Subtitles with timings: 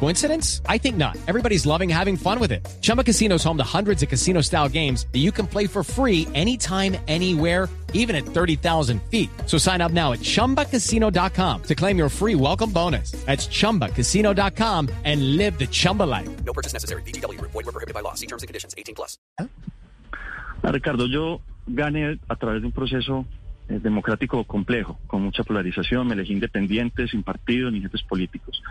[0.00, 0.60] Coincidence?
[0.68, 1.16] I think not.
[1.26, 2.60] Everybody's loving having fun with it.
[2.82, 5.82] Chumba Casino is home to hundreds of casino style games that you can play for
[5.82, 9.30] free anytime, anywhere, even at 30,000 feet.
[9.46, 13.12] So sign up now at chumbacasino.com to claim your free welcome bonus.
[13.24, 16.28] That's chumbacasino.com and live the Chumba life.
[16.44, 17.02] No purchase necessary.
[17.02, 17.40] BGW.
[17.40, 18.14] Void were prohibited by law.
[18.14, 18.74] See terms and conditions.
[18.76, 19.16] 18 plus.
[19.38, 23.26] Ah, Ricardo, yo gané a través de un proceso
[23.68, 28.62] eh, democrático complejo, con mucha polarización, me elegí independiente, sin partido ni jefes políticos.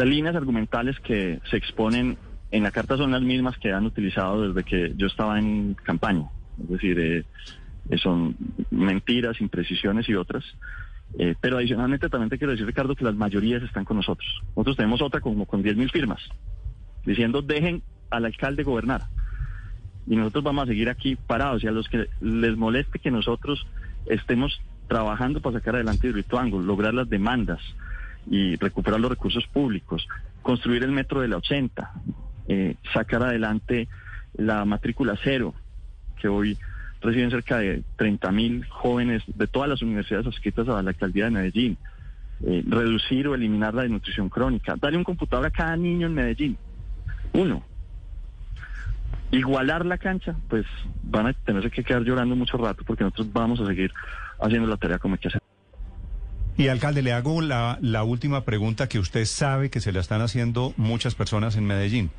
[0.00, 2.16] Las líneas argumentales que se exponen
[2.50, 6.24] en la carta son las mismas que han utilizado desde que yo estaba en campaña.
[6.58, 7.24] Es decir, eh,
[7.90, 8.34] eh, son
[8.70, 10.42] mentiras, imprecisiones y otras.
[11.18, 14.26] Eh, pero adicionalmente también te quiero decir, Ricardo, que las mayorías están con nosotros.
[14.56, 16.22] Nosotros tenemos otra como con 10.000 firmas,
[17.04, 19.02] diciendo dejen al alcalde gobernar.
[20.06, 21.62] Y nosotros vamos a seguir aquí parados.
[21.62, 23.66] Y a los que les moleste que nosotros
[24.06, 27.60] estemos trabajando para sacar adelante Hidroituango, lograr las demandas
[28.26, 30.06] y recuperar los recursos públicos,
[30.42, 31.92] construir el metro de la 80,
[32.48, 33.88] eh, sacar adelante
[34.34, 35.54] la matrícula cero,
[36.20, 36.58] que hoy
[37.00, 41.30] reciben cerca de 30 mil jóvenes de todas las universidades adscritas a la alcaldía de
[41.30, 41.78] Medellín,
[42.46, 46.58] eh, reducir o eliminar la desnutrición crónica, darle un computador a cada niño en Medellín,
[47.32, 47.62] uno.
[49.32, 50.66] Igualar la cancha, pues
[51.04, 53.92] van a tenerse que quedar llorando mucho rato porque nosotros vamos a seguir
[54.40, 55.40] haciendo la tarea como hay que hacer.
[56.56, 60.74] Y alcalde, le hago la, última pregunta que usted sabe que se la están haciendo
[60.76, 62.10] muchas personas en Medellín.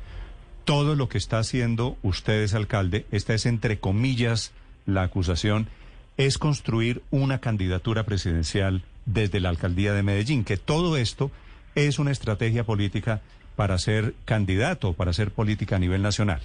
[0.64, 4.52] Todo lo que está haciendo ustedes, alcalde, esta es entre comillas
[4.86, 5.68] la acusación,
[6.16, 11.30] es construir una candidatura presidencial desde la alcaldía de Medellín, que todo esto
[11.74, 13.22] es una estrategia política
[13.56, 16.40] para ser candidato, para hacer política a nivel nacional.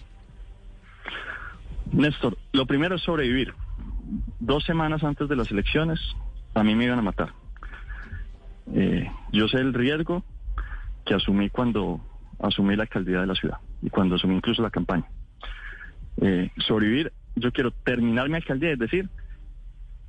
[1.92, 3.54] Néstor, lo primero es sobrevivir.
[4.40, 6.00] Dos semanas antes de las elecciones,
[6.54, 7.34] a mí me iban a matar.
[8.74, 10.24] Eh, yo sé el riesgo
[11.06, 12.02] que asumí cuando
[12.40, 15.06] asumí la alcaldía de la ciudad y cuando asumí incluso la campaña.
[16.22, 19.10] Eh, sobrevivir, yo quiero terminar mi alcaldía, es decir,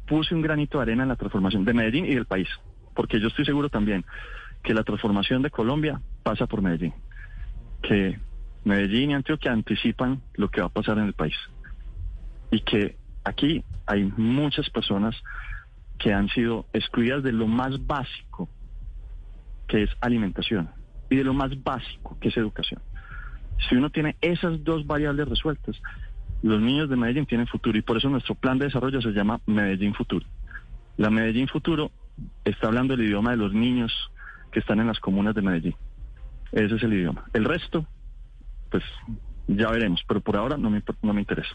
[0.06, 2.48] puse un granito de arena en la transformación de Medellín y del país,
[2.94, 4.04] porque yo estoy seguro también
[4.62, 6.94] que la transformación de Colombia pasa por Medellín,
[7.82, 8.18] que
[8.64, 11.36] Medellín y Antioquia anticipan lo que va a pasar en el país
[12.50, 15.14] y que aquí hay muchas personas
[15.98, 18.48] que han sido excluidas de lo más básico,
[19.66, 20.70] que es alimentación,
[21.10, 22.80] y de lo más básico, que es educación.
[23.68, 25.80] Si uno tiene esas dos variables resueltas,
[26.42, 29.40] los niños de Medellín tienen futuro y por eso nuestro plan de desarrollo se llama
[29.46, 30.24] Medellín Futuro.
[30.96, 31.90] La Medellín Futuro
[32.44, 33.92] está hablando el idioma de los niños
[34.52, 35.74] que están en las comunas de Medellín.
[36.52, 37.24] Ese es el idioma.
[37.32, 37.86] El resto,
[38.70, 38.84] pues
[39.48, 41.54] ya veremos, pero por ahora no me, no me interesa.